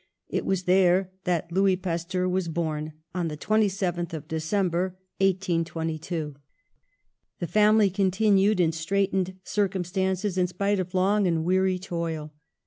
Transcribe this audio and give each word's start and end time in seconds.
It 0.29 0.47
was 0.47 0.63
there 0.63 1.11
that 1.25 1.51
Louis 1.51 1.75
Pasteur 1.75 2.27
was 2.27 2.47
born 2.47 2.93
on 3.13 3.27
the 3.27 3.37
27th 3.37 4.13
of 4.15 4.27
December, 4.27 4.97
1822. 5.19 6.37
The 7.37 7.45
family 7.45 7.91
continued 7.91 8.59
in 8.59 8.71
straitened 8.71 9.35
circum 9.43 9.83
stances, 9.83 10.39
in 10.39 10.47
spite 10.47 10.79
of 10.79 10.95
long 10.95 11.27
and 11.27 11.45
weary 11.45 11.77
toil. 11.77 12.33